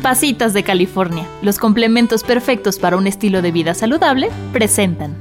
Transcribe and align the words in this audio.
Pasitas 0.00 0.54
de 0.54 0.62
California, 0.62 1.28
los 1.42 1.58
complementos 1.58 2.24
perfectos 2.24 2.78
para 2.78 2.96
un 2.96 3.06
estilo 3.06 3.42
de 3.42 3.52
vida 3.52 3.74
saludable, 3.74 4.30
presentan. 4.50 5.14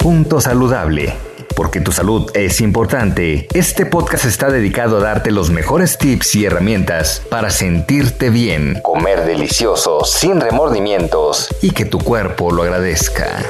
Punto 0.00 0.40
Saludable. 0.40 1.12
Porque 1.54 1.80
tu 1.80 1.92
salud 1.92 2.30
es 2.34 2.60
importante, 2.60 3.48
este 3.54 3.86
podcast 3.86 4.24
está 4.26 4.50
dedicado 4.50 4.98
a 4.98 5.00
darte 5.00 5.30
los 5.30 5.50
mejores 5.50 5.98
tips 5.98 6.34
y 6.36 6.44
herramientas 6.44 7.22
para 7.30 7.50
sentirte 7.50 8.28
bien, 8.28 8.80
comer 8.82 9.24
delicioso, 9.24 10.04
sin 10.04 10.40
remordimientos 10.40 11.48
y 11.62 11.70
que 11.70 11.86
tu 11.86 11.98
cuerpo 11.98 12.52
lo 12.52 12.62
agradezca. 12.62 13.46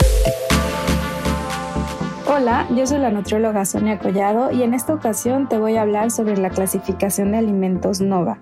Hola, 2.37 2.69
yo 2.77 2.87
soy 2.87 2.99
la 2.99 3.11
nutrióloga 3.11 3.65
Sonia 3.65 3.99
Collado 3.99 4.51
y 4.51 4.63
en 4.63 4.75
esta 4.75 4.93
ocasión 4.93 5.49
te 5.49 5.57
voy 5.57 5.77
a 5.77 5.81
hablar 5.81 6.11
sobre 6.11 6.37
la 6.37 6.51
clasificación 6.51 7.33
de 7.33 7.39
alimentos 7.39 8.03
NOVA. 8.03 8.41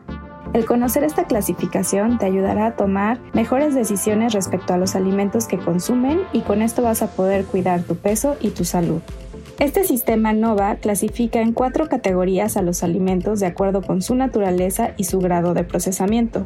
El 0.52 0.64
conocer 0.64 1.04
esta 1.04 1.26
clasificación 1.26 2.18
te 2.18 2.26
ayudará 2.26 2.66
a 2.66 2.74
tomar 2.74 3.20
mejores 3.34 3.72
decisiones 3.72 4.32
respecto 4.32 4.74
a 4.74 4.78
los 4.78 4.96
alimentos 4.96 5.46
que 5.46 5.58
consumen 5.58 6.22
y 6.32 6.40
con 6.40 6.60
esto 6.60 6.82
vas 6.82 7.02
a 7.02 7.12
poder 7.12 7.44
cuidar 7.44 7.84
tu 7.84 7.94
peso 7.94 8.34
y 8.40 8.50
tu 8.50 8.64
salud. 8.64 9.00
Este 9.60 9.84
sistema 9.84 10.32
NOVA 10.32 10.74
clasifica 10.74 11.40
en 11.40 11.52
cuatro 11.52 11.88
categorías 11.88 12.56
a 12.56 12.62
los 12.62 12.82
alimentos 12.82 13.38
de 13.38 13.46
acuerdo 13.46 13.80
con 13.80 14.02
su 14.02 14.16
naturaleza 14.16 14.90
y 14.96 15.04
su 15.04 15.20
grado 15.20 15.54
de 15.54 15.62
procesamiento. 15.62 16.42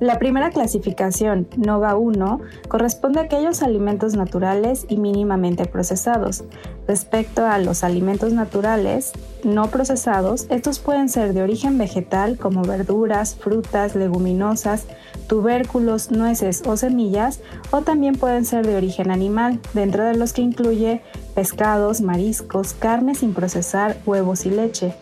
La 0.00 0.18
primera 0.18 0.48
clasificación, 0.48 1.46
NOVA 1.58 1.94
1, 1.94 2.40
corresponde 2.68 3.20
a 3.20 3.24
aquellos 3.24 3.62
alimentos 3.62 4.16
naturales 4.16 4.86
y 4.88 4.96
mínimamente 4.96 5.66
procesados. 5.66 6.42
Respecto 6.88 7.44
a 7.44 7.58
los 7.58 7.84
alimentos 7.84 8.32
naturales 8.32 9.12
no 9.44 9.66
procesados, 9.66 10.46
estos 10.48 10.78
pueden 10.78 11.10
ser 11.10 11.34
de 11.34 11.42
origen 11.42 11.76
vegetal 11.76 12.38
como 12.38 12.62
verduras, 12.62 13.36
frutas, 13.36 13.94
leguminosas, 13.94 14.86
tubérculos, 15.26 16.10
nueces 16.10 16.62
o 16.66 16.78
semillas, 16.78 17.40
o 17.70 17.82
también 17.82 18.14
pueden 18.14 18.46
ser 18.46 18.66
de 18.66 18.76
origen 18.76 19.10
animal, 19.10 19.60
dentro 19.74 20.04
de 20.04 20.16
los 20.16 20.32
que 20.32 20.40
incluye 20.40 21.02
pescados, 21.34 22.00
mariscos, 22.00 22.72
carne 22.72 23.14
sin 23.14 23.34
procesar, 23.34 23.98
huevos 24.06 24.46
y 24.46 24.50
leche. 24.50 24.94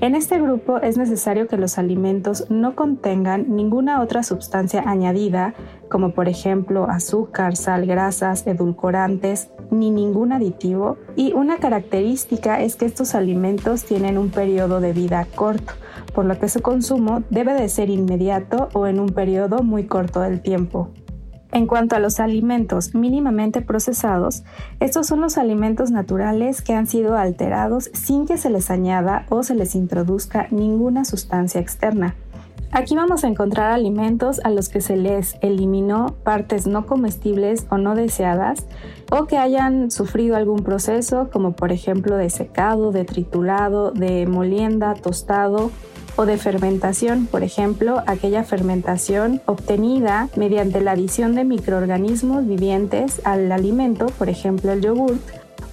En 0.00 0.14
este 0.14 0.40
grupo 0.40 0.78
es 0.78 0.98
necesario 0.98 1.46
que 1.46 1.56
los 1.56 1.78
alimentos 1.78 2.50
no 2.50 2.74
contengan 2.74 3.54
ninguna 3.54 4.00
otra 4.02 4.22
sustancia 4.22 4.82
añadida, 4.86 5.54
como 5.88 6.10
por 6.10 6.28
ejemplo 6.28 6.90
azúcar, 6.90 7.56
sal, 7.56 7.86
grasas, 7.86 8.46
edulcorantes, 8.46 9.50
ni 9.70 9.90
ningún 9.90 10.32
aditivo, 10.32 10.98
y 11.16 11.32
una 11.32 11.58
característica 11.58 12.60
es 12.60 12.76
que 12.76 12.86
estos 12.86 13.14
alimentos 13.14 13.84
tienen 13.84 14.18
un 14.18 14.30
periodo 14.30 14.80
de 14.80 14.92
vida 14.92 15.26
corto, 15.34 15.72
por 16.12 16.24
lo 16.24 16.38
que 16.38 16.48
su 16.48 16.60
consumo 16.60 17.22
debe 17.30 17.54
de 17.54 17.68
ser 17.68 17.88
inmediato 17.88 18.68
o 18.72 18.86
en 18.86 19.00
un 19.00 19.10
periodo 19.10 19.62
muy 19.62 19.86
corto 19.86 20.20
del 20.20 20.40
tiempo. 20.40 20.90
En 21.54 21.68
cuanto 21.68 21.94
a 21.94 22.00
los 22.00 22.18
alimentos 22.18 22.96
mínimamente 22.96 23.62
procesados, 23.62 24.42
estos 24.80 25.06
son 25.06 25.20
los 25.20 25.38
alimentos 25.38 25.92
naturales 25.92 26.62
que 26.62 26.74
han 26.74 26.88
sido 26.88 27.16
alterados 27.16 27.90
sin 27.92 28.26
que 28.26 28.38
se 28.38 28.50
les 28.50 28.72
añada 28.72 29.24
o 29.28 29.44
se 29.44 29.54
les 29.54 29.76
introduzca 29.76 30.48
ninguna 30.50 31.04
sustancia 31.04 31.60
externa. 31.60 32.16
Aquí 32.72 32.96
vamos 32.96 33.22
a 33.22 33.28
encontrar 33.28 33.70
alimentos 33.70 34.40
a 34.42 34.50
los 34.50 34.68
que 34.68 34.80
se 34.80 34.96
les 34.96 35.36
eliminó 35.42 36.16
partes 36.24 36.66
no 36.66 36.86
comestibles 36.86 37.68
o 37.70 37.78
no 37.78 37.94
deseadas 37.94 38.66
o 39.12 39.26
que 39.26 39.38
hayan 39.38 39.92
sufrido 39.92 40.34
algún 40.34 40.64
proceso 40.64 41.30
como 41.32 41.52
por 41.52 41.70
ejemplo 41.70 42.16
de 42.16 42.30
secado, 42.30 42.90
de 42.90 43.04
triturado, 43.04 43.92
de 43.92 44.26
molienda, 44.26 44.94
tostado 44.94 45.70
o 46.16 46.26
de 46.26 46.38
fermentación, 46.38 47.26
por 47.26 47.42
ejemplo, 47.42 48.02
aquella 48.06 48.44
fermentación 48.44 49.40
obtenida 49.46 50.28
mediante 50.36 50.80
la 50.80 50.92
adición 50.92 51.34
de 51.34 51.44
microorganismos 51.44 52.46
vivientes 52.46 53.20
al 53.24 53.50
alimento, 53.50 54.06
por 54.06 54.28
ejemplo 54.28 54.72
el 54.72 54.80
yogurt, 54.80 55.20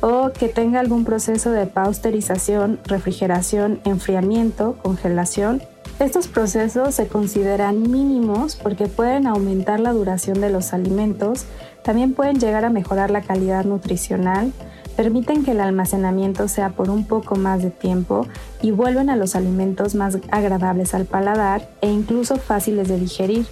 o 0.02 0.32
que 0.32 0.50
tenga 0.50 0.80
algún 0.80 1.06
proceso 1.06 1.52
de 1.52 1.68
pasteurización, 1.68 2.80
refrigeración, 2.86 3.80
enfriamiento, 3.86 4.76
congelación. 4.82 5.62
Estos 6.00 6.28
procesos 6.28 6.96
se 6.96 7.08
consideran 7.08 7.84
mínimos 7.84 8.56
porque 8.56 8.88
pueden 8.88 9.28
aumentar 9.28 9.80
la 9.80 9.94
duración 9.94 10.42
de 10.42 10.50
los 10.50 10.74
alimentos, 10.74 11.46
también 11.84 12.14
pueden 12.14 12.40
llegar 12.40 12.66
a 12.66 12.72
mejorar 12.72 13.12
la 13.12 13.22
calidad 13.22 13.66
nutricional, 13.66 14.52
permiten 15.02 15.44
que 15.44 15.50
el 15.50 15.62
almacenamiento 15.62 16.48
sea 16.48 16.70
por 16.70 16.92
un 16.92 17.08
poco 17.08 17.36
más 17.36 17.64
de 17.64 17.72
tiempo 17.72 18.28
y 18.62 18.70
vuelven 18.70 19.10
a 19.10 19.16
los 19.16 19.36
alimentos 19.36 19.96
más 19.96 20.20
agradables 20.30 20.94
al 20.94 21.06
paladar 21.06 21.72
e 21.82 21.90
incluso 21.90 22.36
fáciles 22.36 22.88
de 22.88 23.00
digerir. 23.00 23.48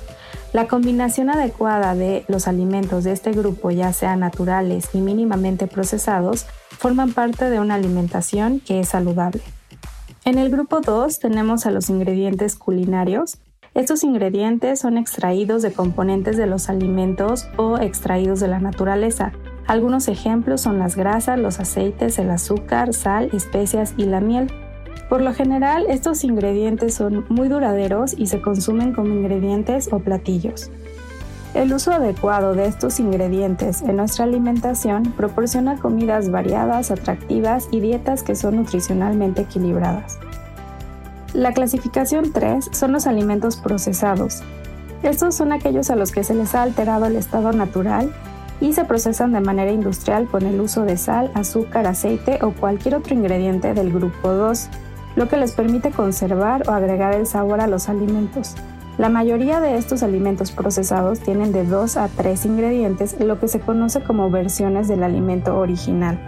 La 0.53 0.67
combinación 0.67 1.31
adecuada 1.31 1.95
de 1.95 2.23
los 2.27 2.47
alimentos 2.47 3.03
de 3.03 3.13
este 3.13 3.31
grupo, 3.31 3.71
ya 3.71 3.93
sean 3.93 4.19
naturales 4.19 4.89
y 4.93 4.99
mínimamente 4.99 5.65
procesados, 5.65 6.45
forman 6.77 7.13
parte 7.13 7.49
de 7.49 7.59
una 7.59 7.73
alimentación 7.73 8.59
que 8.59 8.81
es 8.81 8.89
saludable. 8.89 9.41
En 10.25 10.37
el 10.37 10.51
grupo 10.51 10.81
2 10.81 11.17
tenemos 11.17 11.65
a 11.65 11.71
los 11.71 11.89
ingredientes 11.89 12.55
culinarios. 12.57 13.39
Estos 13.73 14.03
ingredientes 14.03 14.81
son 14.81 14.99
extraídos 14.99 15.63
de 15.63 15.73
componentes 15.73 16.37
de 16.37 16.45
los 16.45 16.69
alimentos 16.69 17.47
o 17.57 17.79
extraídos 17.79 18.39
de 18.39 18.49
la 18.49 18.59
naturaleza, 18.59 19.31
algunos 19.69 20.07
ejemplos 20.07 20.61
son 20.61 20.79
las 20.79 20.95
grasas, 20.95 21.37
los 21.37 21.59
aceites, 21.59 22.17
el 22.17 22.31
azúcar, 22.31 22.91
sal, 22.91 23.29
especias 23.33 23.93
y 23.97 24.05
la 24.05 24.19
miel. 24.19 24.51
Por 25.09 25.21
lo 25.21 25.31
general, 25.31 25.85
estos 25.89 26.23
ingredientes 26.23 26.95
son 26.95 27.23
muy 27.29 27.49
duraderos 27.49 28.15
y 28.17 28.25
se 28.25 28.41
consumen 28.41 28.93
como 28.93 29.13
ingredientes 29.13 29.93
o 29.93 29.99
platillos. 29.99 30.71
El 31.53 31.71
uso 31.71 31.91
adecuado 31.91 32.55
de 32.55 32.65
estos 32.65 32.99
ingredientes 32.99 33.83
en 33.83 33.97
nuestra 33.97 34.25
alimentación 34.25 35.03
proporciona 35.15 35.77
comidas 35.77 36.31
variadas, 36.31 36.89
atractivas 36.89 37.67
y 37.71 37.79
dietas 37.79 38.23
que 38.23 38.35
son 38.35 38.55
nutricionalmente 38.55 39.43
equilibradas. 39.43 40.17
La 41.33 41.53
clasificación 41.53 42.33
3 42.33 42.69
son 42.71 42.91
los 42.91 43.05
alimentos 43.05 43.57
procesados. 43.57 44.41
Estos 45.03 45.35
son 45.35 45.51
aquellos 45.51 45.91
a 45.91 45.95
los 45.95 46.11
que 46.11 46.23
se 46.23 46.33
les 46.33 46.55
ha 46.55 46.63
alterado 46.63 47.05
el 47.05 47.17
estado 47.17 47.51
natural 47.51 48.11
y 48.61 48.73
se 48.73 48.85
procesan 48.85 49.31
de 49.31 49.41
manera 49.41 49.71
industrial 49.71 50.27
con 50.27 50.45
el 50.45 50.59
uso 50.59 50.83
de 50.83 50.97
sal, 50.97 51.31
azúcar, 51.33 51.87
aceite 51.87 52.39
o 52.41 52.51
cualquier 52.51 52.95
otro 52.95 53.13
ingrediente 53.13 53.73
del 53.73 53.91
grupo 53.91 54.29
2, 54.29 54.69
lo 55.15 55.27
que 55.27 55.37
les 55.37 55.53
permite 55.53 55.91
conservar 55.91 56.67
o 56.67 56.71
agregar 56.71 57.13
el 57.13 57.25
sabor 57.25 57.61
a 57.61 57.67
los 57.67 57.89
alimentos. 57.89 58.55
La 58.99 59.07
mayoría 59.07 59.61
de 59.61 59.77
estos 59.77 60.03
alimentos 60.03 60.51
procesados 60.51 61.21
tienen 61.21 61.53
de 61.53 61.63
2 61.63 61.95
a 61.95 62.09
3 62.09 62.45
ingredientes, 62.45 63.17
lo 63.21 63.39
que 63.39 63.47
se 63.47 63.61
conoce 63.61 64.01
como 64.01 64.29
versiones 64.29 64.89
del 64.89 65.03
alimento 65.03 65.57
original. 65.57 66.19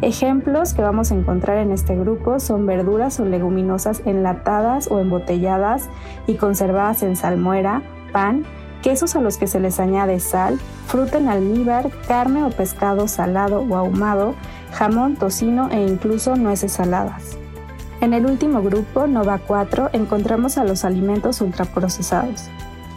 Ejemplos 0.00 0.72
que 0.72 0.80
vamos 0.80 1.10
a 1.10 1.16
encontrar 1.16 1.58
en 1.58 1.72
este 1.72 1.96
grupo 1.96 2.38
son 2.38 2.66
verduras 2.66 3.18
o 3.18 3.24
leguminosas 3.24 4.02
enlatadas 4.04 4.88
o 4.92 5.00
embotelladas 5.00 5.88
y 6.28 6.34
conservadas 6.34 7.02
en 7.02 7.16
salmuera, 7.16 7.82
pan, 8.12 8.44
quesos 8.82 9.16
a 9.16 9.20
los 9.20 9.36
que 9.36 9.46
se 9.46 9.60
les 9.60 9.80
añade 9.80 10.20
sal, 10.20 10.58
fruta 10.86 11.18
en 11.18 11.28
almíbar, 11.28 11.90
carne 12.06 12.44
o 12.44 12.50
pescado 12.50 13.08
salado 13.08 13.60
o 13.60 13.76
ahumado, 13.76 14.34
jamón, 14.72 15.16
tocino 15.16 15.68
e 15.70 15.82
incluso 15.82 16.36
nueces 16.36 16.72
saladas. 16.72 17.36
En 18.00 18.14
el 18.14 18.24
último 18.24 18.62
grupo, 18.62 19.06
Nova 19.06 19.38
4, 19.38 19.90
encontramos 19.92 20.56
a 20.56 20.64
los 20.64 20.84
alimentos 20.84 21.40
ultraprocesados. 21.40 22.48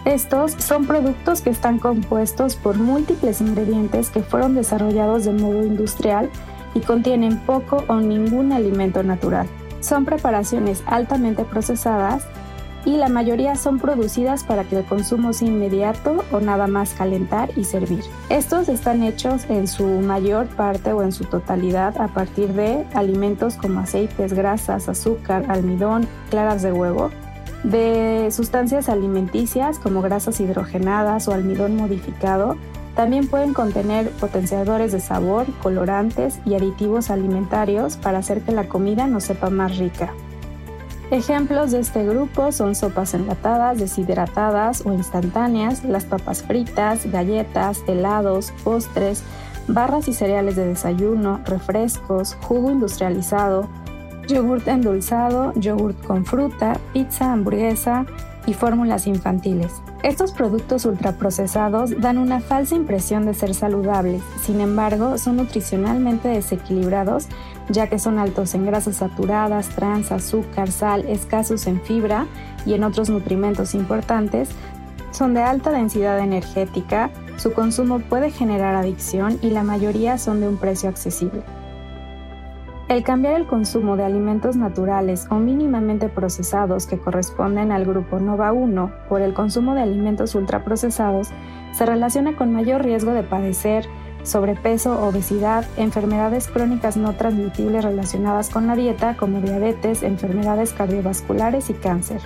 Estos 0.06 0.54
son 0.54 0.86
productos 0.86 1.42
que 1.42 1.50
están 1.50 1.80
compuestos 1.80 2.56
por 2.56 2.78
múltiples 2.78 3.42
ingredientes 3.42 4.10
que 4.10 4.22
fueron 4.22 4.56
desarrollados 4.56 5.26
de 5.26 5.32
modo 5.32 5.66
industrial 5.66 6.30
y 6.74 6.82
contienen 6.82 7.40
poco 7.40 7.84
o 7.88 7.96
ningún 7.96 8.52
alimento 8.52 9.04
natural. 9.04 9.48
Son 9.80 10.06
preparaciones 10.06 10.84
altamente 10.86 11.44
procesadas 11.44 12.26
y 12.86 12.98
la 12.98 13.10
mayoría 13.10 13.56
son 13.56 13.80
producidas 13.80 14.44
para 14.44 14.64
que 14.64 14.80
el 14.80 14.86
consumo 14.86 15.34
sea 15.34 15.48
inmediato 15.48 16.24
o 16.32 16.40
nada 16.40 16.68
más 16.68 16.94
calentar 16.94 17.50
y 17.56 17.64
servir. 17.64 18.04
Estos 18.30 18.70
están 18.70 19.04
hechos 19.04 19.46
en 19.50 19.68
su 19.68 19.86
mayor 19.86 20.48
parte 20.48 20.94
o 20.94 21.04
en 21.04 21.12
su 21.12 21.26
totalidad 21.26 22.00
a 22.02 22.08
partir 22.08 22.54
de 22.54 22.86
alimentos 22.94 23.56
como 23.56 23.80
aceites, 23.80 24.34
grasas, 24.34 24.90
azúcar, 24.90 25.46
almidón, 25.50 26.08
claras 26.30 26.62
de 26.62 26.72
huevo, 26.72 27.12
de 27.64 28.30
sustancias 28.32 28.90
alimenticias 28.90 29.80
como 29.80 30.02
grasas 30.02 30.40
hidrogenadas 30.40 31.28
o 31.28 31.34
almidón 31.34 31.76
modificado, 31.76 32.58
también 32.96 33.28
pueden 33.28 33.54
contener 33.54 34.10
potenciadores 34.12 34.92
de 34.92 35.00
sabor, 35.00 35.48
colorantes 35.64 36.40
y 36.46 36.54
aditivos 36.54 37.10
alimentarios 37.10 37.98
para 37.98 38.20
hacer 38.20 38.42
que 38.42 38.52
la 38.52 38.68
comida 38.68 39.08
nos 39.08 39.24
sepa 39.24 39.50
más 39.50 39.78
rica. 39.78 40.14
Ejemplos 41.14 41.70
de 41.70 41.80
este 41.80 42.04
grupo 42.04 42.52
son 42.52 42.74
sopas 42.74 43.14
enlatadas, 43.14 43.78
deshidratadas 43.78 44.84
o 44.84 44.94
instantáneas, 44.94 45.84
las 45.84 46.06
papas 46.06 46.42
fritas, 46.42 47.06
galletas, 47.06 47.84
helados, 47.88 48.52
postres, 48.64 49.22
barras 49.68 50.08
y 50.08 50.14
cereales 50.14 50.56
de 50.56 50.66
desayuno, 50.66 51.40
refrescos, 51.46 52.36
jugo 52.42 52.72
industrializado, 52.72 53.70
yogurt 54.28 54.68
endulzado, 54.68 55.54
yogurt 55.54 56.04
con 56.04 56.26
fruta, 56.26 56.80
pizza, 56.94 57.32
hamburguesa 57.32 58.08
y 58.48 58.56
fórmulas 58.56 59.06
infantiles. 59.06 59.84
Estos 60.02 60.32
productos 60.32 60.84
ultraprocesados 60.86 61.92
dan 62.02 62.18
una 62.18 62.40
falsa 62.40 62.74
impresión 62.74 63.28
de 63.28 63.36
ser 63.36 63.54
saludables, 63.54 64.24
sin 64.42 64.62
embargo 64.62 65.20
son 65.20 65.38
nutricionalmente 65.38 66.30
desequilibrados 66.30 67.28
ya 67.70 67.88
que 67.88 68.00
son 68.00 68.20
altos 68.20 68.54
en 68.56 68.66
grasas 68.66 68.98
saturadas, 68.98 69.70
trans, 69.70 70.12
azúcar, 70.12 70.72
sal, 70.72 71.06
escasos 71.08 71.68
en 71.68 71.82
fibra 71.82 72.28
y 72.66 72.74
en 72.74 72.84
otros 72.84 73.10
nutrimentos 73.10 73.74
importantes, 73.76 74.50
son 75.12 75.34
de 75.34 75.42
alta 75.42 75.72
densidad 75.72 76.20
energética, 76.20 77.12
su 77.38 77.54
consumo 77.54 78.00
puede 78.00 78.32
generar 78.32 78.76
adicción 78.76 79.38
y 79.42 79.52
la 79.52 79.64
mayoría 79.64 80.18
son 80.18 80.42
de 80.42 80.48
un 80.48 80.58
precio 80.58 80.90
accesible. 80.90 81.44
El 82.90 83.04
cambiar 83.04 83.36
el 83.36 83.48
consumo 83.48 83.96
de 83.96 84.04
alimentos 84.04 84.56
naturales 84.56 85.28
o 85.30 85.36
mínimamente 85.36 86.10
procesados 86.10 86.86
que 86.86 87.00
corresponden 87.00 87.72
al 87.72 87.86
grupo 87.86 88.20
NOVA 88.20 88.52
1 88.52 88.92
por 89.08 89.22
el 89.22 89.34
consumo 89.34 89.74
de 89.74 89.82
alimentos 89.82 90.36
ultraprocesados 90.36 91.30
se 91.72 91.86
relaciona 91.86 92.36
con 92.36 92.52
mayor 92.52 92.84
riesgo 92.84 93.12
de 93.14 93.24
padecer 93.24 93.88
sobrepeso, 94.24 95.06
obesidad, 95.06 95.66
enfermedades 95.78 96.48
crónicas 96.48 96.98
no 96.98 97.14
transmitibles 97.14 97.84
relacionadas 97.84 98.50
con 98.50 98.68
la 98.68 98.76
dieta 98.76 99.16
como 99.18 99.42
diabetes, 99.42 100.04
enfermedades 100.04 100.74
cardiovasculares 100.74 101.70
y 101.70 101.74
cáncer. 101.74 102.22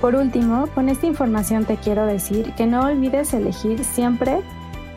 Por 0.00 0.14
último, 0.14 0.66
con 0.74 0.88
esta 0.88 1.06
información 1.06 1.64
te 1.64 1.76
quiero 1.76 2.06
decir 2.06 2.52
que 2.54 2.66
no 2.66 2.84
olvides 2.84 3.32
elegir 3.34 3.84
siempre 3.84 4.42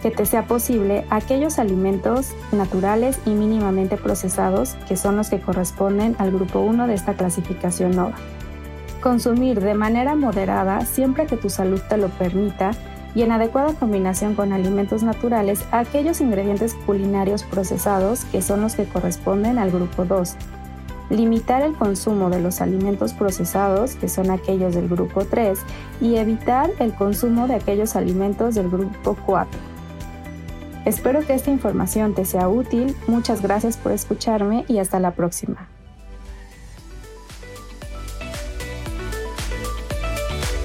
que 0.01 0.11
te 0.11 0.25
sea 0.25 0.43
posible 0.43 1.05
aquellos 1.09 1.59
alimentos 1.59 2.33
naturales 2.51 3.19
y 3.25 3.31
mínimamente 3.31 3.97
procesados 3.97 4.75
que 4.87 4.95
son 4.95 5.17
los 5.17 5.29
que 5.29 5.39
corresponden 5.39 6.15
al 6.19 6.31
grupo 6.31 6.59
1 6.59 6.87
de 6.87 6.93
esta 6.93 7.13
clasificación 7.13 7.95
NOVA. 7.95 8.15
Consumir 9.01 9.61
de 9.61 9.73
manera 9.73 10.15
moderada 10.15 10.81
siempre 10.81 11.25
que 11.25 11.37
tu 11.37 11.49
salud 11.49 11.81
te 11.87 11.97
lo 11.97 12.09
permita 12.09 12.71
y 13.17 13.23
en 13.23 13.31
adecuada 13.31 13.73
combinación 13.73 14.35
con 14.35 14.53
alimentos 14.53 15.01
naturales 15.01 15.65
aquellos 15.71 16.21
ingredientes 16.21 16.75
culinarios 16.85 17.41
procesados 17.41 18.25
que 18.25 18.43
son 18.43 18.61
los 18.61 18.75
que 18.75 18.85
corresponden 18.85 19.57
al 19.57 19.71
grupo 19.71 20.05
2. 20.05 20.35
Limitar 21.09 21.63
el 21.63 21.73
consumo 21.73 22.29
de 22.29 22.39
los 22.39 22.61
alimentos 22.61 23.13
procesados, 23.13 23.95
que 23.95 24.07
son 24.07 24.29
aquellos 24.29 24.75
del 24.75 24.87
grupo 24.87 25.25
3, 25.25 25.57
y 25.99 26.17
evitar 26.17 26.69
el 26.77 26.93
consumo 26.93 27.47
de 27.47 27.55
aquellos 27.55 27.95
alimentos 27.95 28.53
del 28.53 28.69
grupo 28.69 29.17
4. 29.25 29.59
Espero 30.85 31.25
que 31.25 31.33
esta 31.33 31.49
información 31.49 32.13
te 32.13 32.23
sea 32.23 32.47
útil, 32.47 32.95
muchas 33.07 33.41
gracias 33.41 33.77
por 33.77 33.93
escucharme 33.93 34.63
y 34.67 34.77
hasta 34.77 34.99
la 34.99 35.15
próxima. 35.15 35.69